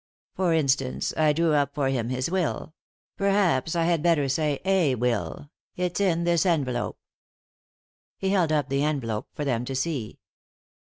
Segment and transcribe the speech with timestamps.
[0.33, 2.73] For instance, I drew up for him his will;
[3.17, 6.97] perhaps I had better say a will— it's in this envelope."
[8.17, 10.17] He held up the envelope for them to see.